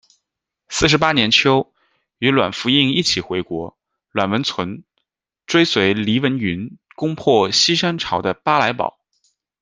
[0.67, 1.75] 四十八年秋，
[2.17, 3.77] 与阮福映一起回国，
[4.09, 4.83] 阮文存
[5.45, 8.97] 追随黎文匀攻破西山朝的巴涞堡。